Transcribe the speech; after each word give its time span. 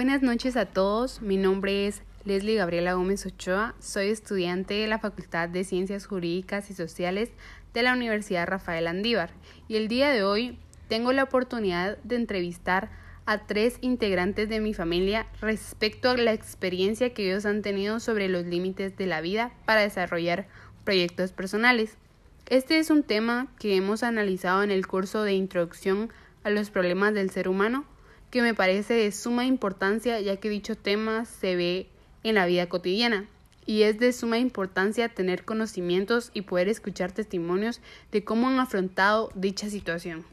Buenas 0.00 0.22
noches 0.22 0.56
a 0.56 0.64
todos, 0.64 1.20
mi 1.20 1.36
nombre 1.36 1.86
es 1.86 2.00
Leslie 2.24 2.54
Gabriela 2.54 2.94
Gómez 2.94 3.26
Ochoa, 3.26 3.74
soy 3.80 4.08
estudiante 4.08 4.72
de 4.72 4.86
la 4.86 4.98
Facultad 4.98 5.50
de 5.50 5.62
Ciencias 5.62 6.06
Jurídicas 6.06 6.70
y 6.70 6.72
Sociales 6.72 7.28
de 7.74 7.82
la 7.82 7.92
Universidad 7.92 8.46
Rafael 8.48 8.86
Andívar. 8.86 9.28
Y 9.68 9.76
el 9.76 9.88
día 9.88 10.08
de 10.08 10.22
hoy 10.22 10.58
tengo 10.88 11.12
la 11.12 11.24
oportunidad 11.24 11.98
de 11.98 12.16
entrevistar 12.16 12.88
a 13.26 13.46
tres 13.46 13.76
integrantes 13.82 14.48
de 14.48 14.60
mi 14.60 14.72
familia 14.72 15.26
respecto 15.42 16.08
a 16.08 16.16
la 16.16 16.32
experiencia 16.32 17.12
que 17.12 17.30
ellos 17.30 17.44
han 17.44 17.60
tenido 17.60 18.00
sobre 18.00 18.30
los 18.30 18.46
límites 18.46 18.96
de 18.96 19.04
la 19.04 19.20
vida 19.20 19.52
para 19.66 19.82
desarrollar 19.82 20.48
proyectos 20.82 21.32
personales. 21.32 21.98
Este 22.46 22.78
es 22.78 22.88
un 22.88 23.02
tema 23.02 23.48
que 23.58 23.76
hemos 23.76 24.02
analizado 24.02 24.62
en 24.62 24.70
el 24.70 24.86
curso 24.86 25.24
de 25.24 25.34
Introducción 25.34 26.10
a 26.42 26.48
los 26.48 26.70
Problemas 26.70 27.12
del 27.12 27.28
Ser 27.28 27.48
Humano, 27.48 27.84
que 28.30 28.42
me 28.42 28.54
parece 28.54 28.94
de 28.94 29.12
suma 29.12 29.44
importancia 29.44 30.20
ya 30.20 30.36
que 30.36 30.48
dicho 30.48 30.76
tema 30.76 31.24
se 31.24 31.56
ve 31.56 31.86
en 32.22 32.36
la 32.36 32.46
vida 32.46 32.68
cotidiana 32.68 33.26
y 33.66 33.82
es 33.82 33.98
de 33.98 34.12
suma 34.12 34.38
importancia 34.38 35.08
tener 35.08 35.44
conocimientos 35.44 36.30
y 36.32 36.42
poder 36.42 36.68
escuchar 36.68 37.12
testimonios 37.12 37.80
de 38.12 38.24
cómo 38.24 38.48
han 38.48 38.58
afrontado 38.58 39.30
dicha 39.34 39.68
situación. 39.68 40.24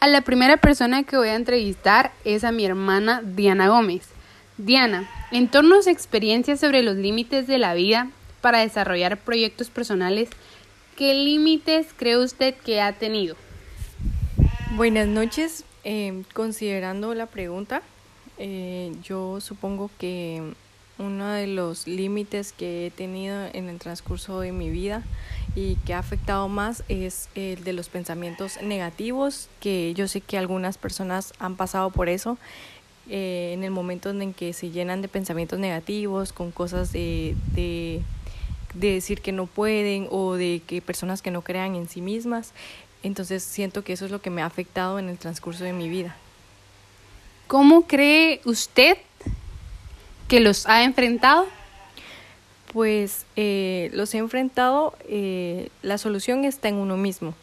A 0.00 0.08
la 0.08 0.20
primera 0.20 0.58
persona 0.58 1.02
que 1.02 1.16
voy 1.16 1.28
a 1.28 1.34
entrevistar 1.34 2.12
es 2.24 2.44
a 2.44 2.52
mi 2.52 2.66
hermana 2.66 3.22
Diana 3.22 3.68
Gómez. 3.68 4.08
Diana, 4.58 5.08
en 5.32 5.48
torno 5.48 5.78
a 5.78 5.82
su 5.82 5.88
experiencia 5.88 6.56
sobre 6.58 6.82
los 6.82 6.96
límites 6.96 7.46
de 7.46 7.58
la 7.58 7.74
vida 7.74 8.10
para 8.44 8.58
desarrollar 8.58 9.16
proyectos 9.16 9.70
personales, 9.70 10.28
¿qué 10.98 11.14
límites 11.14 11.86
cree 11.96 12.18
usted 12.18 12.54
que 12.54 12.82
ha 12.82 12.92
tenido? 12.92 13.36
Buenas 14.72 15.08
noches. 15.08 15.64
Eh, 15.82 16.24
considerando 16.34 17.14
la 17.14 17.24
pregunta, 17.24 17.80
eh, 18.36 18.92
yo 19.02 19.40
supongo 19.40 19.90
que 19.98 20.42
uno 20.98 21.30
de 21.30 21.46
los 21.46 21.86
límites 21.86 22.52
que 22.52 22.88
he 22.88 22.90
tenido 22.90 23.46
en 23.54 23.70
el 23.70 23.78
transcurso 23.78 24.40
de 24.40 24.52
mi 24.52 24.68
vida 24.68 25.02
y 25.54 25.76
que 25.86 25.94
ha 25.94 25.98
afectado 25.98 26.46
más 26.48 26.84
es 26.90 27.30
el 27.34 27.64
de 27.64 27.72
los 27.72 27.88
pensamientos 27.88 28.60
negativos, 28.60 29.48
que 29.60 29.94
yo 29.94 30.06
sé 30.06 30.20
que 30.20 30.36
algunas 30.36 30.76
personas 30.76 31.32
han 31.38 31.56
pasado 31.56 31.88
por 31.88 32.10
eso 32.10 32.36
eh, 33.08 33.52
en 33.54 33.64
el 33.64 33.70
momento 33.70 34.10
en 34.10 34.34
que 34.34 34.52
se 34.52 34.70
llenan 34.70 35.02
de 35.02 35.08
pensamientos 35.08 35.58
negativos, 35.58 36.34
con 36.34 36.50
cosas 36.50 36.92
de, 36.92 37.36
de, 37.54 38.02
de 38.74 38.92
decir 38.92 39.20
que 39.20 39.32
no 39.32 39.46
pueden 39.46 40.08
o 40.10 40.34
de 40.34 40.62
que 40.66 40.82
personas 40.82 41.22
que 41.22 41.30
no 41.30 41.42
crean 41.42 41.74
en 41.74 41.88
sí 41.88 42.00
mismas. 42.00 42.52
Entonces 43.02 43.42
siento 43.42 43.84
que 43.84 43.92
eso 43.92 44.04
es 44.04 44.10
lo 44.10 44.20
que 44.20 44.30
me 44.30 44.42
ha 44.42 44.46
afectado 44.46 44.98
en 44.98 45.08
el 45.08 45.18
transcurso 45.18 45.64
de 45.64 45.72
mi 45.72 45.88
vida. 45.88 46.16
¿Cómo 47.46 47.82
cree 47.82 48.40
usted 48.44 48.96
que 50.28 50.40
los 50.40 50.66
ha 50.66 50.84
enfrentado? 50.84 51.46
Pues 52.72 53.26
eh, 53.36 53.90
los 53.92 54.14
he 54.14 54.18
enfrentado, 54.18 54.96
eh, 55.08 55.68
la 55.82 55.98
solución 55.98 56.44
está 56.44 56.68
en 56.68 56.76
uno 56.76 56.96
mismo. 56.96 57.34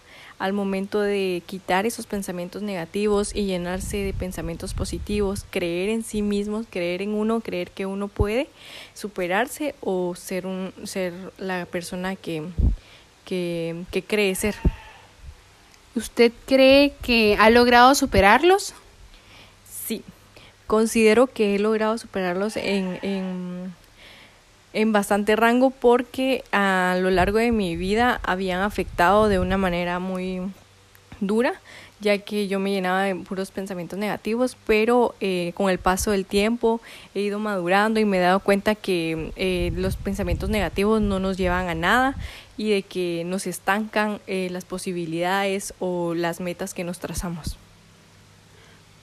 Al 0.42 0.54
momento 0.54 1.00
de 1.00 1.44
quitar 1.46 1.86
esos 1.86 2.08
pensamientos 2.08 2.64
negativos 2.64 3.36
y 3.36 3.46
llenarse 3.46 3.98
de 3.98 4.12
pensamientos 4.12 4.74
positivos, 4.74 5.46
creer 5.52 5.90
en 5.90 6.04
sí 6.04 6.24
mismo, 6.24 6.66
creer 6.72 7.04
en 7.04 7.14
uno, 7.14 7.42
creer 7.42 7.70
que 7.70 7.86
uno 7.86 8.08
puede 8.08 8.50
superarse 8.96 9.76
o 9.82 10.16
ser, 10.16 10.48
un, 10.48 10.74
ser 10.84 11.14
la 11.38 11.68
persona 11.68 12.16
que, 12.16 12.42
que, 13.24 13.84
que 13.92 14.02
cree 14.02 14.34
ser. 14.34 14.56
¿Usted 15.94 16.32
cree 16.48 16.94
que 17.04 17.38
ha 17.40 17.52
logrado 17.52 17.94
superarlos? 17.94 18.74
Sí, 19.70 20.04
considero 20.66 21.28
que 21.28 21.54
he 21.54 21.60
logrado 21.60 22.00
superarlos 22.00 22.58
en, 22.58 22.98
en, 23.04 23.76
en, 24.74 24.92
bastante 24.92 25.36
rango 25.36 25.70
porque 25.70 26.44
a 26.52 26.98
lo 27.00 27.10
largo 27.10 27.38
de 27.38 27.52
mi 27.52 27.76
vida 27.76 28.20
habían 28.24 28.62
afectado 28.62 29.28
de 29.30 29.40
una 29.40 29.58
manera 29.58 30.00
muy 30.00 30.42
dura 31.20 31.60
ya 32.02 32.18
que 32.18 32.48
yo 32.48 32.60
me 32.60 32.72
llenaba 32.72 33.04
de 33.04 33.16
puros 33.16 33.52
pensamientos 33.52 33.98
negativos, 33.98 34.58
pero 34.66 35.14
eh, 35.22 35.54
con 35.56 35.70
el 35.70 35.78
paso 35.78 36.12
del 36.12 36.26
tiempo 36.26 36.82
he 37.14 37.22
ido 37.22 37.40
madurando 37.40 38.00
y 38.00 38.06
me 38.06 38.18
he 38.18 38.20
dado 38.20 38.40
cuenta 38.40 38.76
que 38.76 39.32
eh, 39.36 39.72
los 39.76 39.96
pensamientos 39.96 40.50
negativos 40.50 41.00
no 41.00 41.20
nos 41.20 41.38
llevan 41.38 41.70
a 41.70 41.76
nada 41.76 42.16
y 42.58 42.72
de 42.72 42.82
que 42.82 43.24
nos 43.26 43.48
estancan 43.48 44.20
eh, 44.28 44.50
las 44.52 44.66
posibilidades 44.66 45.74
o 45.80 46.14
las 46.16 46.40
metas 46.40 46.74
que 46.74 46.84
nos 46.84 47.00
trazamos. 47.00 47.58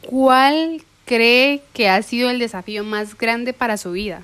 ¿Cuál 0.04 0.82
cree 1.04 1.62
que 1.72 1.88
ha 1.88 2.02
sido 2.02 2.30
el 2.30 2.38
desafío 2.38 2.82
más 2.82 3.16
grande 3.16 3.52
para 3.52 3.76
su 3.76 3.92
vida? 3.92 4.22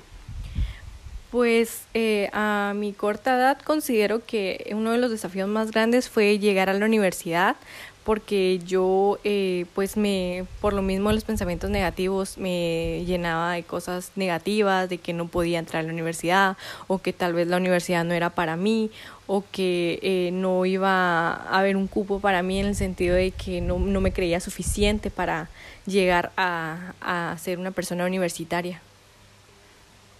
Pues 1.35 1.81
eh, 1.93 2.29
a 2.31 2.71
mi 2.77 2.93
corta 2.93 3.35
edad 3.35 3.57
considero 3.61 4.25
que 4.25 4.69
uno 4.71 4.93
de 4.93 4.97
los 4.97 5.11
desafíos 5.11 5.49
más 5.49 5.71
grandes 5.71 6.07
fue 6.07 6.39
llegar 6.39 6.69
a 6.69 6.73
la 6.73 6.85
universidad 6.85 7.57
porque 8.05 8.61
yo 8.65 9.19
eh, 9.25 9.65
pues 9.75 9.97
me 9.97 10.45
por 10.61 10.71
lo 10.71 10.81
mismo 10.81 11.11
los 11.11 11.25
pensamientos 11.25 11.69
negativos 11.69 12.37
me 12.37 13.03
llenaba 13.05 13.51
de 13.51 13.63
cosas 13.63 14.13
negativas 14.15 14.87
de 14.87 14.97
que 14.97 15.11
no 15.11 15.27
podía 15.27 15.59
entrar 15.59 15.83
a 15.83 15.87
la 15.87 15.91
universidad 15.91 16.55
o 16.87 16.99
que 16.99 17.11
tal 17.11 17.33
vez 17.33 17.49
la 17.49 17.57
universidad 17.57 18.05
no 18.05 18.13
era 18.13 18.29
para 18.29 18.55
mí 18.55 18.89
o 19.27 19.43
que 19.51 19.99
eh, 20.03 20.29
no 20.31 20.65
iba 20.65 21.33
a 21.33 21.59
haber 21.59 21.75
un 21.75 21.87
cupo 21.87 22.21
para 22.21 22.43
mí 22.43 22.61
en 22.61 22.67
el 22.67 22.75
sentido 22.75 23.13
de 23.13 23.31
que 23.31 23.59
no, 23.59 23.77
no 23.77 23.99
me 23.99 24.13
creía 24.13 24.39
suficiente 24.39 25.11
para 25.11 25.49
llegar 25.85 26.31
a, 26.37 26.93
a 27.01 27.37
ser 27.39 27.59
una 27.59 27.71
persona 27.71 28.05
universitaria. 28.05 28.79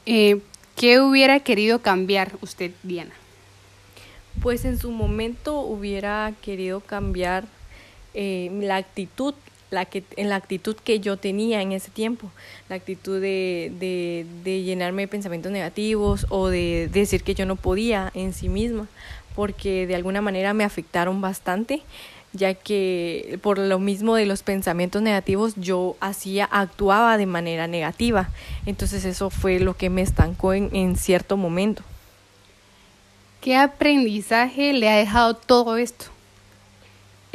Eh, 0.06 0.40
¿Qué 0.76 1.00
hubiera 1.00 1.40
querido 1.40 1.80
cambiar 1.80 2.34
usted, 2.42 2.72
Diana? 2.84 3.14
Pues 4.42 4.66
en 4.66 4.78
su 4.78 4.92
momento 4.92 5.62
hubiera 5.62 6.34
querido 6.42 6.82
cambiar 6.82 7.46
eh, 8.14 8.50
la 8.62 8.76
actitud 8.76 9.34
la 9.72 9.86
que, 9.86 10.04
en 10.16 10.30
la 10.30 10.36
actitud 10.36 10.76
que 10.76 11.00
yo 11.00 11.18
tenía 11.18 11.62
en 11.62 11.72
ese 11.72 11.92
tiempo, 11.92 12.30
la 12.70 12.76
actitud 12.76 13.20
de, 13.20 13.72
de, 13.80 14.26
de 14.44 14.64
llenarme 14.64 15.04
de 15.04 15.08
pensamientos 15.08 15.52
negativos 15.52 16.28
o 16.30 16.50
de, 16.50 16.90
de 16.92 17.00
decir 17.00 17.24
que 17.24 17.36
yo 17.36 17.46
no 17.46 17.56
podía 17.56 18.12
en 18.14 18.34
sí 18.34 18.48
misma, 18.48 18.88
porque 19.36 19.88
de 19.88 19.96
alguna 19.96 20.22
manera 20.22 20.54
me 20.54 20.64
afectaron 20.64 21.22
bastante 21.22 21.84
ya 22.36 22.54
que 22.54 23.40
por 23.42 23.58
lo 23.58 23.80
mismo 23.80 24.16
de 24.16 24.26
los 24.26 24.44
pensamientos 24.44 25.02
negativos 25.02 25.54
yo 25.56 25.96
hacía, 26.02 26.46
actuaba 26.46 27.18
de 27.18 27.26
manera 27.26 27.68
negativa. 27.68 28.30
Entonces 28.66 29.06
eso 29.06 29.30
fue 29.30 29.60
lo 29.60 29.76
que 29.76 29.90
me 29.90 30.02
estancó 30.02 30.54
en, 30.54 30.70
en 30.76 30.96
cierto 30.98 31.38
momento. 31.38 31.84
¿Qué 33.42 33.56
aprendizaje 33.56 34.74
le 34.74 34.90
ha 34.90 34.98
dejado 34.98 35.36
todo 35.36 35.78
esto? 35.78 36.08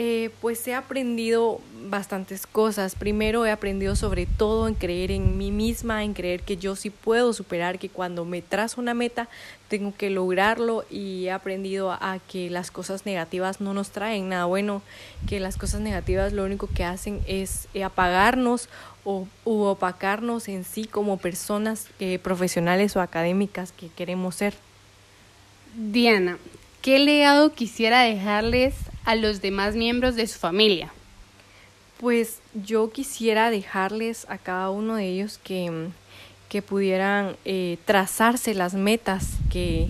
Eh, 0.03 0.31
pues 0.41 0.67
he 0.67 0.75
aprendido 0.75 1.61
bastantes 1.91 2.47
cosas. 2.47 2.95
Primero 2.95 3.45
he 3.45 3.51
aprendido 3.51 3.97
sobre 3.97 4.25
todo 4.25 4.67
en 4.67 4.75
creer 4.75 5.11
en 5.11 5.37
mí 5.37 5.51
misma, 5.51 6.05
en 6.05 6.15
creer 6.15 6.41
que 6.41 6.57
yo 6.57 6.75
sí 6.75 6.89
puedo 6.89 7.35
superar, 7.35 7.79
que 7.79 7.91
cuando 7.91 8.25
me 8.25 8.41
trazo 8.41 8.81
una 8.81 8.95
meta 8.95 9.29
tengo 9.69 9.95
que 9.95 10.09
lograrlo 10.09 10.87
y 10.89 11.27
he 11.27 11.33
aprendido 11.33 11.93
a, 11.93 12.19
que 12.31 12.49
las 12.49 12.71
cosas 12.71 13.05
negativas 13.05 13.61
no 13.61 13.75
nos 13.75 13.91
traen 13.91 14.31
nada 14.31 14.47
bueno, 14.47 14.81
que 15.29 15.39
las 15.39 15.59
cosas 15.59 15.83
negativas 15.83 16.33
lo 16.33 16.45
único 16.45 16.67
que 16.67 16.83
hacen 16.83 17.21
es 17.27 17.69
eh, 17.75 17.85
apagarnos 17.85 18.71
o 19.05 19.29
u 19.45 19.65
opacarnos 19.65 20.49
en 20.49 20.65
sí 20.65 20.87
como 20.87 21.19
personas 21.19 21.89
eh, 21.99 22.19
profesionales 22.19 22.97
o 22.97 23.03
académicas 23.03 23.71
que 23.73 23.89
queremos 23.89 24.37
ser. 24.37 24.55
Diana, 25.75 26.39
¿qué 26.81 26.99
legado 26.99 27.53
quisiera 27.53 28.01
dejarles 28.01 28.75
a 29.05 29.15
los 29.15 29.41
demás 29.41 29.75
miembros 29.75 30.17
de 30.17 30.27
su 30.27 30.39
familia? 30.39 30.93
Pues 31.99 32.41
yo 32.55 32.91
quisiera 32.91 33.51
dejarles 33.51 34.27
a 34.29 34.39
cada 34.39 34.71
uno 34.71 34.97
de 34.97 35.09
ellos 35.09 35.39
que, 35.43 35.89
que 36.49 36.63
pudieran 36.63 37.37
eh, 37.45 37.79
trazarse 37.85 38.55
las 38.55 38.75
metas 38.75 39.35
que, 39.51 39.89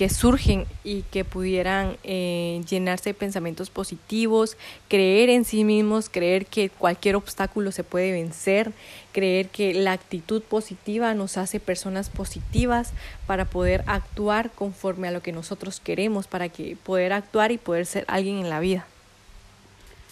que 0.00 0.08
surgen 0.08 0.64
y 0.82 1.02
que 1.02 1.26
pudieran 1.26 1.98
eh, 2.04 2.62
llenarse 2.66 3.10
de 3.10 3.14
pensamientos 3.14 3.68
positivos, 3.68 4.56
creer 4.88 5.28
en 5.28 5.44
sí 5.44 5.62
mismos, 5.62 6.08
creer 6.08 6.46
que 6.46 6.70
cualquier 6.70 7.16
obstáculo 7.16 7.70
se 7.70 7.84
puede 7.84 8.10
vencer, 8.10 8.72
creer 9.12 9.50
que 9.50 9.74
la 9.74 9.92
actitud 9.92 10.40
positiva 10.40 11.12
nos 11.12 11.36
hace 11.36 11.60
personas 11.60 12.08
positivas 12.08 12.94
para 13.26 13.44
poder 13.44 13.84
actuar 13.88 14.50
conforme 14.50 15.08
a 15.08 15.10
lo 15.10 15.20
que 15.20 15.32
nosotros 15.32 15.80
queremos, 15.80 16.26
para 16.26 16.48
que 16.48 16.78
poder 16.82 17.12
actuar 17.12 17.52
y 17.52 17.58
poder 17.58 17.84
ser 17.84 18.06
alguien 18.08 18.38
en 18.38 18.48
la 18.48 18.60
vida. 18.60 18.86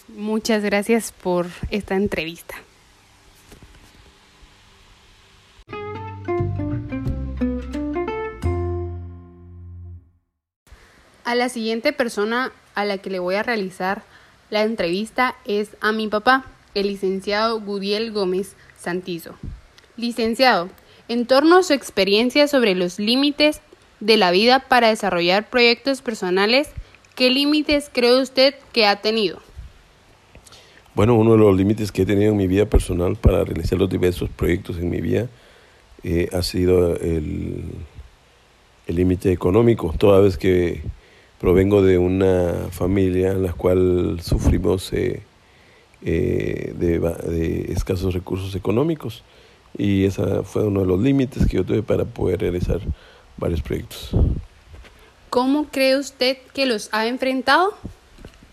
Muchas 0.07 0.61
gracias 0.61 1.11
por 1.11 1.47
esta 1.71 1.95
entrevista. 1.95 2.57
A 11.29 11.35
la 11.35 11.47
siguiente 11.47 11.93
persona 11.93 12.51
a 12.73 12.85
la 12.85 12.97
que 12.97 13.11
le 13.11 13.19
voy 13.19 13.35
a 13.35 13.43
realizar 13.43 14.01
la 14.49 14.63
entrevista 14.63 15.35
es 15.45 15.69
a 15.79 15.91
mi 15.91 16.07
papá, 16.07 16.47
el 16.73 16.87
licenciado 16.87 17.61
Gudiel 17.61 18.11
Gómez 18.11 18.55
Santizo. 18.79 19.35
Licenciado, 19.95 20.69
en 21.07 21.27
torno 21.27 21.59
a 21.59 21.61
su 21.61 21.73
experiencia 21.73 22.47
sobre 22.47 22.73
los 22.73 22.97
límites 22.97 23.61
de 23.99 24.17
la 24.17 24.31
vida 24.31 24.61
para 24.69 24.87
desarrollar 24.87 25.51
proyectos 25.51 26.01
personales, 26.01 26.69
¿qué 27.13 27.29
límites 27.29 27.91
cree 27.93 28.19
usted 28.19 28.55
que 28.73 28.87
ha 28.87 28.95
tenido? 28.95 29.39
Bueno, 30.95 31.13
uno 31.13 31.33
de 31.33 31.37
los 31.37 31.55
límites 31.55 31.91
que 31.91 32.01
he 32.01 32.05
tenido 32.07 32.31
en 32.31 32.37
mi 32.37 32.47
vida 32.47 32.65
personal 32.65 33.17
para 33.17 33.43
realizar 33.43 33.77
los 33.77 33.91
diversos 33.91 34.31
proyectos 34.31 34.79
en 34.79 34.89
mi 34.89 34.99
vida 34.99 35.27
eh, 36.03 36.27
ha 36.33 36.41
sido 36.41 36.95
el 36.95 37.65
límite 38.87 39.31
económico. 39.31 39.93
Toda 39.95 40.21
vez 40.21 40.35
que 40.35 40.81
provengo 41.39 41.81
de 41.81 41.97
una 41.97 42.67
familia 42.71 43.31
en 43.31 43.43
la 43.43 43.53
cual 43.53 44.19
sufrimos 44.21 44.91
eh, 44.93 45.21
eh, 46.01 46.73
de, 46.77 47.71
escasos 47.71 48.13
recursos 48.13 48.55
económicos 48.55 49.23
y 49.77 50.05
ese 50.05 50.43
fue 50.43 50.65
uno 50.65 50.81
de 50.81 50.87
los 50.87 50.99
límites 50.99 51.45
que 51.47 51.57
yo 51.57 51.63
tuve 51.63 51.81
para 51.81 52.05
poder 52.05 52.41
realizar 52.41 52.81
varios 53.37 53.61
proyectos. 53.61 54.11
¿Cómo 55.29 55.67
cree 55.71 55.97
usted 55.97 56.37
que 56.53 56.65
los 56.65 56.89
ha 56.91 57.07
enfrentado? 57.07 57.73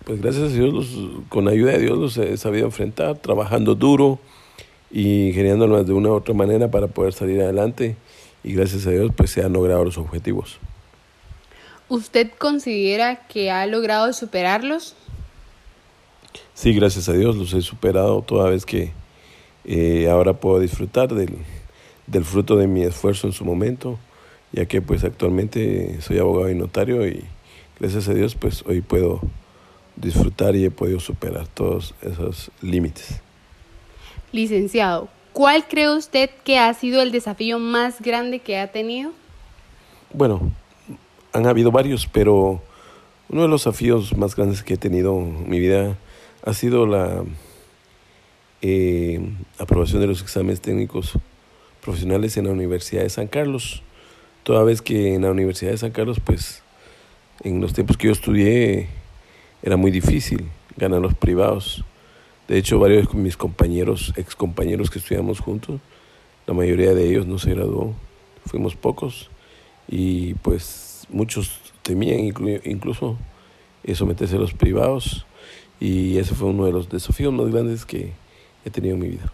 Pues 0.05 0.21
gracias 0.21 0.53
a 0.53 0.55
Dios, 0.55 0.87
con 1.29 1.49
ayuda 1.49 1.73
de 1.73 1.81
Dios 1.81 1.99
los 1.99 2.17
he 2.19 2.37
sabido 2.37 2.67
enfrentar, 2.67 3.19
trabajando 3.19 3.75
duro 3.75 4.21
y 4.91 5.33
generándolos 5.33 5.87
de 5.87 5.93
una 5.93 6.11
u 6.11 6.15
otra 6.15 6.35
manera 6.35 6.71
para 6.71 6.87
poder 6.87 7.13
salir 7.13 7.41
adelante 7.41 7.97
y 8.45 8.53
gracias 8.53 8.87
a 8.87 8.91
Dios 8.91 9.11
pues 9.17 9.31
se 9.31 9.43
han 9.43 9.53
logrado 9.53 9.85
los 9.85 9.99
objetivos. 9.99 10.61
¿Usted 11.89 12.31
considera 12.37 13.27
que 13.29 13.51
ha 13.51 13.65
logrado 13.67 14.13
superarlos? 14.13 14.97
Sí, 16.55 16.73
gracias 16.73 17.09
a 17.09 17.13
Dios 17.13 17.37
los 17.37 17.53
he 17.53 17.63
superado 17.63 18.23
toda 18.23 18.51
vez 18.51 18.67
que 18.67 18.93
eh, 19.65 20.09
ahora 20.09 20.35
puedo 20.35 20.59
disfrutar 20.59 21.15
del, 21.15 21.37
del, 22.07 22.25
fruto 22.25 22.57
de 22.57 22.67
mi 22.67 22.83
esfuerzo 22.83 23.29
en 23.29 23.33
su 23.33 23.45
momento, 23.45 23.99
ya 24.53 24.67
que 24.67 24.83
pues 24.83 25.05
actualmente 25.05 26.01
soy 26.01 26.19
abogado 26.19 26.51
y 26.51 26.55
notario 26.55 27.07
y 27.07 27.25
gracias 27.79 28.09
a 28.09 28.15
Dios 28.15 28.35
pues 28.35 28.65
hoy 28.67 28.81
puedo 28.81 29.21
disfrutar 29.97 30.57
y 30.57 30.65
he 30.65 30.71
podido 30.71 30.99
superar 30.99 31.47
todos 31.47 31.95
esos 32.03 32.51
límites. 32.63 33.21
Licenciado, 34.33 35.09
¿cuál 35.33 35.67
cree 35.69 35.91
usted 35.91 36.31
que 36.45 36.59
ha 36.59 36.73
sido 36.75 37.01
el 37.01 37.13
desafío 37.13 37.59
más 37.59 38.01
grande 38.01 38.41
que 38.41 38.59
ha 38.59 38.73
tenido? 38.73 39.13
Bueno, 40.13 40.53
han 41.37 41.47
habido 41.47 41.71
varios, 41.71 42.07
pero 42.07 42.63
uno 43.29 43.43
de 43.43 43.49
los 43.49 43.63
desafíos 43.63 44.17
más 44.17 44.35
grandes 44.35 44.63
que 44.63 44.75
he 44.75 44.79
tenido 44.79 45.19
en 45.19 45.49
mi 45.49 45.61
vida 45.61 45.99
ha 46.43 46.55
sido 46.55 46.87
la 46.87 47.25
eh, 48.63 49.21
aprobación 49.59 50.01
de 50.01 50.07
los 50.07 50.23
exámenes 50.23 50.61
técnicos 50.61 51.13
profesionales 51.83 52.37
en 52.37 52.47
la 52.47 52.53
Universidad 52.53 53.03
de 53.03 53.11
San 53.11 53.27
Carlos. 53.27 53.83
Toda 54.45 54.65
vez 54.65 54.81
que 54.81 55.15
en 55.15 55.23
la 55.23 55.31
Universidad 55.31 55.73
de 55.73 55.79
San 55.79 55.91
Carlos, 55.91 56.21
pues 56.25 56.63
en 57.45 57.61
los 57.61 57.75
tiempos 57.75 57.99
que 57.99 58.07
yo 58.07 58.13
estudié 58.13 58.89
era 59.63 59.77
muy 59.77 59.91
difícil 59.91 60.49
ganar 60.77 61.01
los 61.01 61.15
privados. 61.15 61.85
De 62.49 62.57
hecho, 62.57 62.79
varios 62.79 63.13
de 63.13 63.19
mis 63.19 63.37
compañeros, 63.37 64.15
ex 64.17 64.35
compañeros 64.37 64.89
que 64.89 65.01
estudiamos 65.01 65.41
juntos, 65.41 65.81
la 66.47 66.55
mayoría 66.55 66.95
de 66.95 67.11
ellos 67.11 67.27
no 67.27 67.39
se 67.39 67.51
graduó, 67.51 67.93
fuimos 68.47 68.77
pocos 68.77 69.31
y 69.89 70.35
pues 70.35 70.96
muchos 71.09 71.61
temían 71.83 72.21
incluso 72.65 73.17
someterse 73.95 74.37
a 74.37 74.39
los 74.39 74.53
privados 74.53 75.27
y 75.81 76.19
ese 76.19 76.35
fue 76.35 76.49
uno 76.49 76.65
de 76.65 76.73
los 76.73 76.89
desafíos 76.89 77.33
más 77.33 77.49
grandes 77.51 77.85
que 77.85 78.13
he 78.65 78.71
tenido 78.71 78.95
en 78.95 79.01
mi 79.01 79.09
vida. 79.09 79.33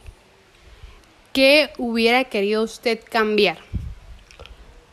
¿Qué 1.33 1.71
hubiera 1.79 2.25
querido 2.25 2.63
usted 2.63 3.01
cambiar? 3.09 3.59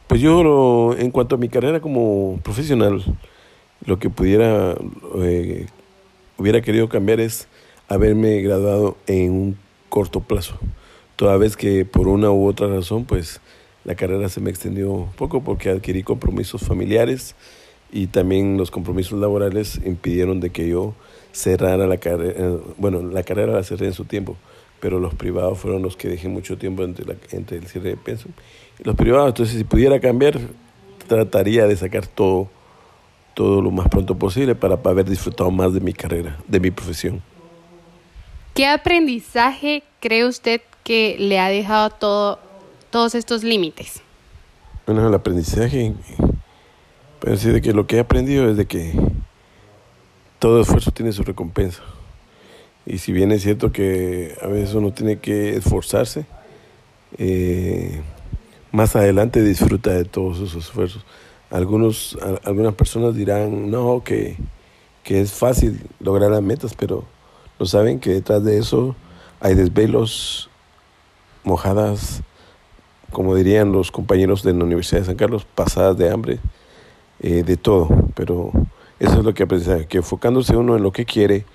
Pues 0.08 0.22
yo 0.22 0.96
en 0.98 1.12
cuanto 1.12 1.36
a 1.36 1.38
mi 1.38 1.50
carrera 1.50 1.82
como 1.82 2.40
profesional, 2.44 3.04
lo 3.86 4.00
que 4.00 4.10
pudiera, 4.10 4.76
eh, 5.22 5.68
hubiera 6.38 6.62
querido 6.62 6.88
cambiar 6.90 7.20
es 7.20 7.48
haberme 7.90 8.42
graduado 8.42 8.98
en 9.08 9.32
un 9.32 9.58
corto 9.90 10.22
plazo. 10.22 10.58
Toda 11.16 11.38
vez 11.38 11.58
que 11.58 11.84
por 11.86 12.08
una 12.08 12.32
u 12.32 12.48
otra 12.48 12.68
razón, 12.68 13.06
pues 13.06 13.42
la 13.86 13.96
carrera 13.96 14.30
se 14.30 14.42
me 14.42 14.50
extendió 14.50 14.92
un 14.92 15.12
poco 15.14 15.42
porque 15.42 15.70
adquirí 15.70 16.04
compromisos 16.04 16.62
familiares 16.62 17.36
y 17.92 18.08
también 18.08 18.58
los 18.58 18.72
compromisos 18.72 19.20
laborales 19.20 19.80
impidieron 19.86 20.40
de 20.40 20.50
que 20.50 20.68
yo 20.68 20.94
cerrara 21.32 21.88
la 21.88 21.98
carrera. 21.98 22.34
Eh, 22.38 22.58
bueno, 22.78 23.02
la 23.02 23.24
carrera 23.24 23.54
la 23.54 23.64
cerré 23.64 23.88
en 23.88 23.94
su 23.94 24.06
tiempo, 24.06 24.36
pero 24.80 25.00
los 25.00 25.16
privados 25.16 25.58
fueron 25.60 25.82
los 25.82 25.96
que 25.96 26.10
dejé 26.10 26.28
mucho 26.28 26.58
tiempo 26.58 26.84
entre, 26.84 27.06
entre 27.32 27.58
el 27.58 27.68
cierre 27.68 27.92
de 27.92 27.98
pensum. 27.98 28.32
Los 28.84 28.96
privados, 28.96 29.30
entonces 29.30 29.58
si 29.58 29.64
pudiera 29.64 30.00
cambiar, 30.00 30.40
trataría 31.08 31.66
de 31.66 31.76
sacar 31.76 32.06
todo, 32.06 32.50
todo 33.34 33.62
lo 33.62 33.72
más 33.72 33.88
pronto 33.90 34.16
posible 34.16 34.56
para 34.56 34.76
haber 34.84 35.06
disfrutado 35.06 35.50
más 35.52 35.74
de 35.74 35.80
mi 35.80 35.94
carrera, 35.94 36.38
de 36.48 36.60
mi 36.60 36.72
profesión. 36.72 37.22
¿Qué 38.54 38.68
aprendizaje 38.68 39.84
cree 40.00 40.26
usted 40.26 40.62
que 40.84 41.16
le 41.20 41.40
ha 41.40 41.50
dejado 41.50 41.90
todo 41.92 42.49
todos 42.90 43.16
estos 43.16 43.44
límites? 43.44 44.02
Bueno, 44.86 45.08
el 45.08 45.14
aprendizaje, 45.14 45.94
pero 47.20 47.38
sí 47.38 47.50
de 47.50 47.62
que 47.62 47.74
lo 47.74 47.86
que 47.88 47.98
he 47.98 48.00
aprendido 48.00 48.50
es 48.50 48.58
de 48.58 48.66
que 48.66 48.94
todo 50.40 50.62
esfuerzo 50.62 50.92
tiene 50.92 51.12
su 51.12 51.24
recompensa. 51.24 51.82
Y 52.86 52.98
si 52.98 53.12
bien 53.12 53.32
es 53.32 53.44
cierto 53.44 53.72
que 53.72 54.36
a 54.42 54.48
veces 54.48 54.74
uno 54.74 54.92
tiene 54.92 55.20
que 55.20 55.56
esforzarse, 55.56 56.26
eh, 57.18 58.02
más 58.72 58.96
adelante 58.96 59.44
disfruta 59.44 59.92
de 59.92 60.06
todos 60.06 60.38
esos 60.38 60.66
esfuerzos. 60.66 61.06
Algunos, 61.52 62.18
algunas 62.44 62.74
personas 62.76 63.16
dirán, 63.16 63.70
no, 63.70 64.04
que, 64.04 64.38
que 65.04 65.22
es 65.22 65.34
fácil 65.34 65.82
lograr 66.00 66.32
las 66.32 66.42
metas, 66.42 66.74
pero 66.76 67.04
no 67.60 67.66
saben 67.66 68.00
que 68.00 68.12
detrás 68.12 68.44
de 68.44 68.58
eso 68.58 68.96
hay 69.40 69.56
desvelos, 69.56 70.50
mojadas, 71.44 72.22
como 73.12 73.36
dirían 73.36 73.72
los 73.72 73.92
compañeros 73.92 74.44
de 74.44 74.54
la 74.54 74.64
Universidad 74.64 75.02
de 75.02 75.08
San 75.08 75.16
Carlos, 75.16 75.46
pasadas 75.56 75.98
de 75.98 76.10
hambre, 76.10 76.40
eh, 77.22 77.44
de 77.44 77.58
todo. 77.58 77.90
Pero 78.16 78.52
eso 79.00 79.20
es 79.20 79.26
lo 79.26 79.34
que 79.34 79.44
aprendí, 79.44 79.86
que 79.88 79.98
enfocándose 79.98 80.56
uno 80.56 80.76
en 80.76 80.84
lo 80.84 80.92
que 80.92 81.06
quiere, 81.06 81.46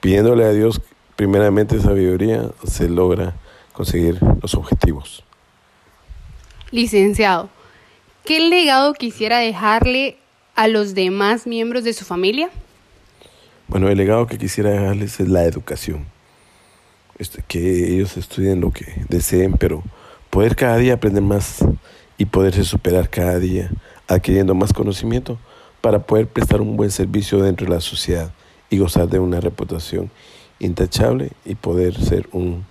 pidiéndole 0.00 0.44
a 0.44 0.52
Dios 0.52 0.80
primeramente 1.16 1.80
sabiduría, 1.80 2.50
se 2.64 2.88
logra 2.88 3.34
conseguir 3.72 4.18
los 4.40 4.54
objetivos. 4.54 5.24
Licenciado, 6.70 7.48
¿qué 8.24 8.40
legado 8.40 8.94
quisiera 8.94 9.38
dejarle 9.38 10.16
a 10.54 10.68
los 10.68 10.94
demás 10.94 11.46
miembros 11.46 11.84
de 11.84 11.92
su 11.92 12.04
familia? 12.04 12.50
Bueno, 13.68 13.88
el 13.88 13.98
legado 13.98 14.26
que 14.26 14.38
quisiera 14.38 14.70
dejarles 14.70 15.20
es 15.20 15.28
la 15.28 15.44
educación. 15.44 16.06
Este, 17.18 17.42
que 17.46 17.94
ellos 17.94 18.16
estudien 18.16 18.60
lo 18.60 18.72
que 18.72 18.86
deseen, 19.08 19.52
pero 19.54 19.82
poder 20.32 20.56
cada 20.56 20.78
día 20.78 20.94
aprender 20.94 21.22
más 21.22 21.62
y 22.16 22.24
poderse 22.24 22.64
superar 22.64 23.10
cada 23.10 23.38
día, 23.38 23.70
adquiriendo 24.08 24.54
más 24.54 24.72
conocimiento 24.72 25.38
para 25.82 25.98
poder 25.98 26.26
prestar 26.26 26.62
un 26.62 26.74
buen 26.74 26.90
servicio 26.90 27.42
dentro 27.42 27.66
de 27.66 27.74
la 27.74 27.82
sociedad 27.82 28.32
y 28.70 28.78
gozar 28.78 29.08
de 29.08 29.18
una 29.18 29.40
reputación 29.40 30.10
intachable 30.58 31.32
y 31.44 31.54
poder 31.54 32.02
ser 32.02 32.30
un, 32.32 32.64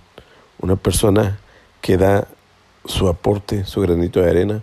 una 0.58 0.74
persona 0.74 1.38
que 1.80 1.96
da 1.96 2.26
su 2.84 3.06
aporte, 3.06 3.64
su 3.64 3.80
granito 3.80 4.20
de 4.20 4.30
arena 4.30 4.62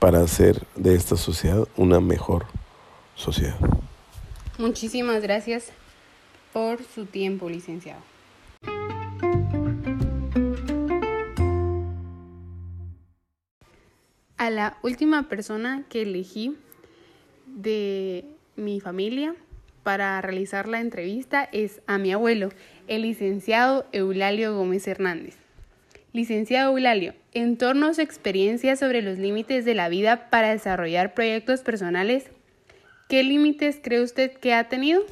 para 0.00 0.20
hacer 0.20 0.66
de 0.74 0.96
esta 0.96 1.16
sociedad 1.16 1.68
una 1.76 2.00
mejor 2.00 2.46
sociedad. 3.14 3.60
Muchísimas 4.58 5.22
gracias 5.22 5.68
por 6.52 6.80
su 6.82 7.06
tiempo, 7.06 7.48
licenciado. 7.48 8.00
La 14.50 14.76
última 14.82 15.28
persona 15.28 15.84
que 15.88 16.02
elegí 16.02 16.56
de 17.46 18.24
mi 18.56 18.80
familia 18.80 19.36
para 19.84 20.20
realizar 20.20 20.66
la 20.66 20.80
entrevista 20.80 21.48
es 21.52 21.82
a 21.86 21.98
mi 21.98 22.12
abuelo, 22.12 22.48
el 22.88 23.02
licenciado 23.02 23.86
Eulalio 23.92 24.56
Gómez 24.56 24.88
Hernández. 24.88 25.36
Licenciado 26.12 26.72
Eulalio, 26.72 27.14
en 27.32 27.58
torno 27.58 27.86
a 27.86 27.94
su 27.94 28.00
experiencia 28.00 28.74
sobre 28.74 29.02
los 29.02 29.18
límites 29.18 29.64
de 29.64 29.76
la 29.76 29.88
vida 29.88 30.28
para 30.30 30.50
desarrollar 30.50 31.14
proyectos 31.14 31.60
personales, 31.60 32.28
¿qué 33.08 33.22
límites 33.22 33.78
cree 33.80 34.02
usted 34.02 34.32
que 34.32 34.52
ha 34.52 34.68
tenido? 34.68 35.02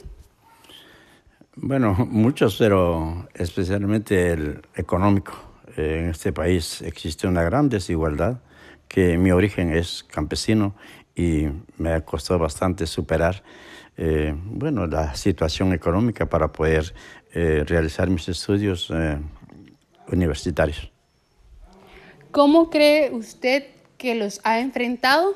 Bueno, 1.54 1.94
muchos, 2.10 2.56
pero 2.56 3.28
especialmente 3.34 4.32
el 4.32 4.62
económico. 4.74 5.32
En 5.76 6.08
este 6.08 6.32
país 6.32 6.82
existe 6.82 7.28
una 7.28 7.44
gran 7.44 7.68
desigualdad 7.68 8.40
que 8.88 9.18
mi 9.18 9.30
origen 9.30 9.72
es 9.72 10.04
campesino 10.04 10.74
y 11.14 11.48
me 11.76 12.02
costó 12.02 12.38
bastante 12.38 12.86
superar 12.86 13.42
eh, 13.96 14.34
bueno, 14.44 14.86
la 14.86 15.14
situación 15.16 15.72
económica 15.72 16.26
para 16.26 16.48
poder 16.52 16.94
eh, 17.32 17.64
realizar 17.66 18.08
mis 18.08 18.28
estudios 18.28 18.90
eh, 18.94 19.18
universitarios. 20.10 20.90
¿Cómo 22.30 22.70
cree 22.70 23.10
usted 23.12 23.64
que 23.96 24.14
los 24.14 24.40
ha 24.44 24.60
enfrentado? 24.60 25.34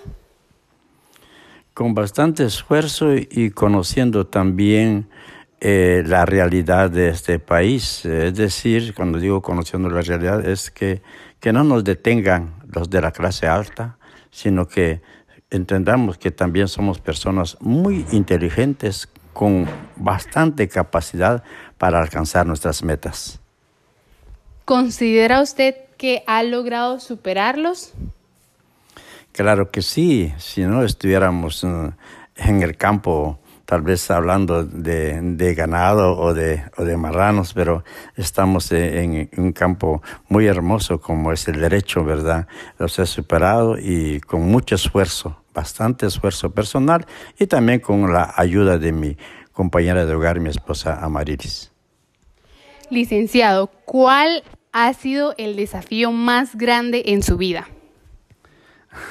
Con 1.75 1.95
bastante 1.95 2.45
esfuerzo 2.45 3.15
y 3.15 3.51
conociendo 3.51 4.27
también 4.27 5.09
eh, 5.65 6.03
la 6.07 6.27
realidad 6.27 6.91
de 6.91 7.09
este 7.09 7.39
país. 7.39 8.05
Es 8.05 8.35
decir, 8.35 8.95
cuando 8.95 9.19
digo 9.19 9.43
conociendo 9.43 9.89
la 9.89 10.03
realidad, 10.03 10.45
es 10.45 10.71
que, 10.71 11.03
que 11.41 11.53
no 11.53 11.63
nos 11.63 11.85
detengan 11.85 12.55
los 12.73 12.91
de 12.91 13.01
la 13.01 13.13
clase 13.13 13.47
alta, 13.47 13.97
sino 14.31 14.67
que 14.67 15.03
entendamos 15.51 16.19
que 16.19 16.31
también 16.31 16.69
somos 16.69 16.99
personas 16.99 17.57
muy 17.61 18.07
inteligentes, 18.11 19.09
con 19.33 19.67
bastante 19.97 20.69
capacidad 20.69 21.43
para 21.79 22.01
alcanzar 22.01 22.47
nuestras 22.47 22.83
metas. 22.83 23.41
¿Considera 24.65 25.41
usted 25.41 25.75
que 25.97 26.23
ha 26.27 26.43
logrado 26.43 27.01
superarlos? 27.01 27.93
Claro 29.33 29.71
que 29.71 29.83
sí, 29.83 30.33
si 30.39 30.63
no 30.63 30.83
estuviéramos 30.85 31.65
eh, 31.65 31.91
en 32.37 32.63
el 32.63 32.77
campo, 32.77 33.39
tal 33.65 33.83
vez 33.83 34.11
hablando 34.11 34.65
de, 34.65 35.55
ganado 35.57 36.17
o 36.19 36.35
de, 36.35 36.63
o 36.77 36.85
de, 36.85 36.97
marranos, 36.97 37.53
pero 37.55 37.85
estamos 38.17 38.71
en, 38.73 39.31
un 39.37 39.53
campo 39.53 40.03
muy 40.29 40.47
hermoso 40.47 41.01
como 41.01 41.33
es 41.33 41.49
el 41.49 41.61
derecho, 41.61 42.05
¿verdad? 42.05 42.47
Los 42.79 42.99
he 42.99 43.07
superado 43.07 43.77
y 43.79 44.21
con 44.21 44.43
mucho 44.43 44.75
esfuerzo, 44.75 45.43
bastante 45.55 46.07
esfuerzo 46.07 46.51
personal 46.51 47.07
y 47.39 47.47
también 47.47 47.81
con 47.81 48.13
la 48.13 48.35
ayuda 48.37 48.79
de 48.79 48.93
mi 48.93 49.17
compañera 49.53 50.07
de 50.07 50.15
hogar, 50.15 50.41
mi 50.41 50.51
esposa 50.51 51.03
Amarilis. 51.03 51.71
Licenciado, 52.91 53.69
¿cuál 53.85 54.43
ha 54.73 54.93
sido 54.95 55.35
el 55.39 55.57
desafío 55.57 56.13
más 56.13 56.57
grande 56.57 57.05
en 57.07 57.23
su 57.23 57.37
vida? 57.37 57.69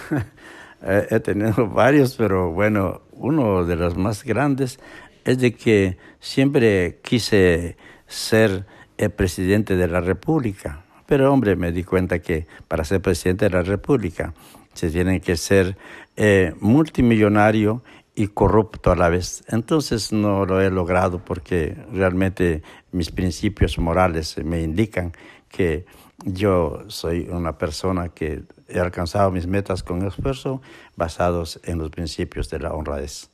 He 0.84 1.20
tenido 1.20 1.68
varios, 1.68 2.16
pero 2.16 2.52
bueno, 2.52 3.02
uno 3.22 3.66
de 3.66 3.76
los 3.76 3.98
más 3.98 4.24
grandes 4.24 4.80
es 5.24 5.38
de 5.40 5.54
que 5.54 5.98
siempre 6.20 7.00
quise 7.04 7.78
ser 8.08 8.66
el 8.98 9.12
presidente 9.12 9.76
de 9.76 9.88
la 9.88 10.02
República. 10.02 10.84
Pero 11.06 11.32
hombre, 11.32 11.56
me 11.56 11.72
di 11.72 11.84
cuenta 11.84 12.20
que 12.20 12.48
para 12.68 12.84
ser 12.84 13.02
presidente 13.02 13.46
de 13.46 13.52
la 13.52 13.64
República 13.64 14.34
se 14.74 14.90
tiene 14.90 15.20
que 15.20 15.36
ser 15.36 15.78
eh, 16.16 16.54
multimillonario 16.60 17.84
y 18.16 18.28
corrupto 18.28 18.92
a 18.92 18.96
la 18.96 19.10
vez. 19.10 19.44
Entonces 19.48 20.12
no 20.12 20.46
lo 20.46 20.62
he 20.62 20.70
logrado 20.70 21.20
porque 21.24 21.76
realmente 21.92 22.62
mis 22.92 23.12
principios 23.12 23.78
morales 23.78 24.38
me 24.44 24.62
indican 24.62 25.14
que 25.50 25.86
yo 26.24 26.84
soy 26.88 27.28
una 27.30 27.58
persona 27.58 28.10
que 28.10 28.44
he 28.74 28.80
alcanzado 28.80 29.32
mis 29.32 29.48
metas 29.48 29.84
con 29.84 30.06
esfuerzo 30.06 30.62
basados 30.96 31.60
en 31.64 31.78
los 31.78 31.90
principios 31.90 32.50
de 32.50 32.60
la 32.60 32.74
honradez. 32.74 33.30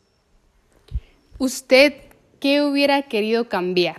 ¿Usted 1.38 1.94
qué 2.40 2.64
hubiera 2.64 3.04
querido 3.04 3.48
cambiar? 3.48 3.98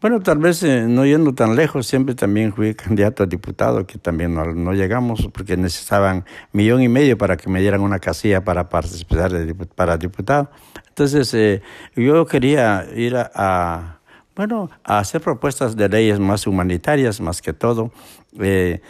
Bueno, 0.00 0.20
tal 0.20 0.36
vez 0.36 0.62
eh, 0.62 0.84
no 0.86 1.06
yendo 1.06 1.34
tan 1.34 1.56
lejos, 1.56 1.86
siempre 1.86 2.14
también 2.14 2.52
fui 2.52 2.74
candidato 2.74 3.22
a 3.22 3.26
diputado, 3.26 3.86
que 3.86 3.96
también 3.96 4.34
no, 4.34 4.72
llegamos 4.74 5.30
porque 5.32 5.56
necesitaban 5.56 6.26
millón 6.52 6.82
y 6.82 6.88
medio 6.88 7.16
para 7.16 7.38
que 7.38 7.48
me 7.48 7.62
dieran 7.62 7.80
una 7.80 7.98
casilla 7.98 8.44
para 8.44 8.68
participar 8.68 9.32
de, 9.32 9.54
para 9.54 9.96
diputado. 9.96 10.50
Entonces, 10.88 11.32
eh, 11.32 11.62
yo 11.96 12.26
quería 12.26 12.86
ir 12.94 13.16
a 13.16 14.00
bueno, 14.36 14.70
a 14.82 14.98
hacer 14.98 15.20
propuestas 15.20 15.76
de 15.76 15.88
leyes 15.88 16.18
más 16.18 16.46
humanitarias, 16.46 17.20
más 17.20 17.40
que 17.40 17.52
todo, 17.52 17.92
eh, 18.40 18.80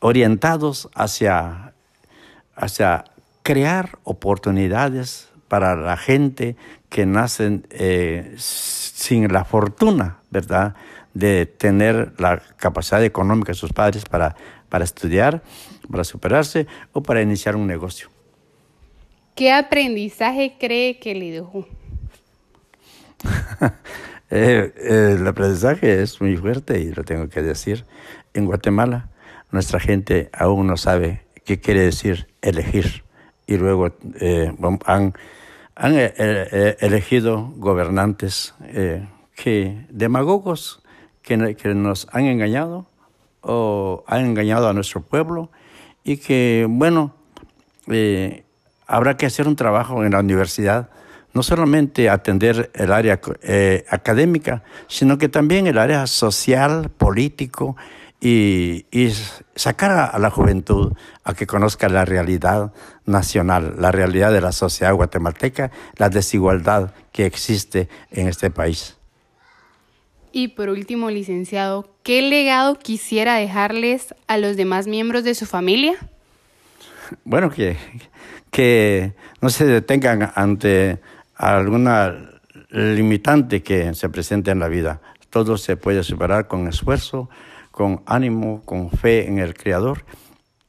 orientados 0.00 0.88
hacia, 0.94 1.72
hacia 2.54 3.04
crear 3.42 3.98
oportunidades 4.04 5.28
para 5.48 5.76
la 5.76 5.96
gente 5.96 6.56
que 6.88 7.06
nacen 7.06 7.66
eh, 7.70 8.34
sin 8.36 9.32
la 9.32 9.44
fortuna, 9.44 10.18
¿verdad?, 10.30 10.74
de 11.14 11.46
tener 11.46 12.12
la 12.18 12.40
capacidad 12.56 13.02
económica 13.02 13.52
de 13.52 13.58
sus 13.58 13.72
padres 13.72 14.04
para, 14.04 14.36
para 14.68 14.84
estudiar, 14.84 15.42
para 15.90 16.04
superarse 16.04 16.66
o 16.92 17.02
para 17.02 17.22
iniciar 17.22 17.56
un 17.56 17.66
negocio. 17.66 18.08
¿Qué 19.34 19.52
aprendizaje 19.52 20.56
cree 20.60 20.98
que 20.98 21.14
le 21.14 21.30
dejó? 21.30 21.66
Eh, 24.30 24.72
eh, 24.76 25.16
el 25.18 25.26
aprendizaje 25.26 26.02
es 26.02 26.20
muy 26.20 26.36
fuerte 26.36 26.80
y 26.80 26.92
lo 26.92 27.04
tengo 27.04 27.28
que 27.28 27.42
decir. 27.42 27.84
En 28.34 28.46
Guatemala, 28.46 29.08
nuestra 29.50 29.80
gente 29.80 30.30
aún 30.32 30.66
no 30.66 30.76
sabe 30.76 31.24
qué 31.44 31.60
quiere 31.60 31.80
decir 31.80 32.28
elegir. 32.42 33.04
Y 33.46 33.56
luego 33.56 33.88
eh, 34.20 34.52
han, 34.84 35.14
han 35.74 35.94
elegido 36.80 37.52
gobernantes 37.56 38.54
que 39.34 39.86
demagogos 39.88 40.82
que, 41.22 41.74
nos 41.74 42.08
han 42.10 42.24
engañado 42.24 42.86
o 43.42 44.02
han 44.06 44.24
engañado 44.24 44.68
a 44.68 44.72
nuestro 44.72 45.02
pueblo 45.02 45.50
y 46.02 46.16
que, 46.16 46.66
bueno, 46.68 47.14
habrá 48.86 49.16
que 49.16 49.26
hacer 49.26 49.46
un 49.46 49.56
trabajo 49.56 50.04
en 50.04 50.12
la 50.12 50.20
universidad 50.20 50.88
no 51.34 51.42
solamente 51.42 52.08
atender 52.08 52.70
el 52.74 52.90
área 52.90 53.20
eh, 53.42 53.84
académica, 53.90 54.64
sino 54.88 55.18
que 55.18 55.28
también 55.28 55.66
el 55.66 55.76
área 55.76 56.06
social, 56.06 56.88
político 56.88 57.76
y, 58.20 58.84
sacar 59.54 59.92
a, 59.92 60.18
la 60.18 60.30
juventud 60.30 60.92
a 61.24 61.34
que 61.34 61.46
conozca 61.46 61.88
la 61.88 62.04
realidad 62.04 62.72
nacional, 63.06 63.76
la 63.78 63.92
realidad 63.92 64.32
de 64.32 64.40
la 64.40 64.52
sociedad 64.52 64.94
guatemalteca, 64.94 65.70
la 65.96 66.08
desigualdad 66.08 66.92
que 67.12 67.26
existe 67.26 67.88
en 68.10 68.28
este 68.28 68.50
país. 68.50 68.96
Y 70.32 70.48
por 70.48 70.68
último, 70.68 71.10
licenciado, 71.10 71.88
¿qué 72.02 72.22
legado 72.22 72.78
quisiera 72.78 73.36
dejarles 73.36 74.14
a 74.26 74.36
los 74.36 74.56
demás 74.56 74.86
miembros 74.86 75.24
de 75.24 75.34
su 75.34 75.46
familia? 75.46 75.94
Bueno, 77.24 77.50
que, 77.50 77.76
que 78.50 79.14
no 79.40 79.48
se 79.48 79.64
detengan 79.64 80.30
ante 80.34 81.00
alguna 81.34 82.14
limitante 82.70 83.62
que 83.62 83.94
se 83.94 84.08
presente 84.10 84.50
en 84.50 84.58
la 84.58 84.68
vida. 84.68 85.00
Todo 85.30 85.56
se 85.56 85.76
puede 85.76 86.02
superar 86.02 86.48
con 86.48 86.68
esfuerzo, 86.68 87.30
con 87.78 88.02
ánimo, 88.06 88.62
con 88.64 88.90
fe 88.90 89.28
en 89.28 89.38
el 89.38 89.54
Creador 89.54 90.04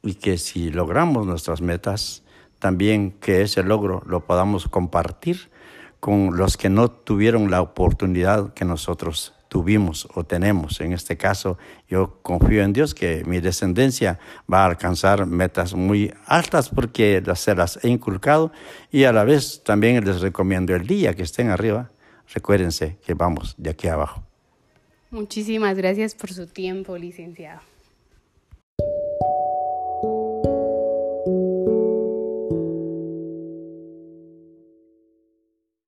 y 0.00 0.14
que 0.14 0.38
si 0.38 0.70
logramos 0.70 1.26
nuestras 1.26 1.60
metas, 1.60 2.22
también 2.60 3.10
que 3.10 3.42
ese 3.42 3.64
logro 3.64 4.04
lo 4.06 4.26
podamos 4.26 4.68
compartir 4.68 5.50
con 5.98 6.36
los 6.36 6.56
que 6.56 6.70
no 6.70 6.88
tuvieron 6.88 7.50
la 7.50 7.62
oportunidad 7.62 8.54
que 8.54 8.64
nosotros 8.64 9.34
tuvimos 9.48 10.06
o 10.14 10.22
tenemos. 10.22 10.80
En 10.80 10.92
este 10.92 11.16
caso, 11.16 11.58
yo 11.88 12.20
confío 12.22 12.62
en 12.62 12.72
Dios 12.72 12.94
que 12.94 13.24
mi 13.26 13.40
descendencia 13.40 14.20
va 14.50 14.62
a 14.62 14.66
alcanzar 14.66 15.26
metas 15.26 15.74
muy 15.74 16.14
altas 16.26 16.68
porque 16.68 17.20
se 17.34 17.56
las 17.56 17.84
he 17.84 17.88
inculcado 17.88 18.52
y 18.92 19.02
a 19.02 19.12
la 19.12 19.24
vez 19.24 19.64
también 19.64 20.04
les 20.04 20.20
recomiendo 20.20 20.76
el 20.76 20.86
día 20.86 21.16
que 21.16 21.24
estén 21.24 21.50
arriba, 21.50 21.90
recuérdense 22.32 22.98
que 23.04 23.14
vamos 23.14 23.56
de 23.58 23.70
aquí 23.70 23.88
abajo. 23.88 24.29
Muchísimas 25.10 25.76
gracias 25.76 26.14
por 26.14 26.32
su 26.32 26.46
tiempo, 26.46 26.96
licenciado. 26.96 27.60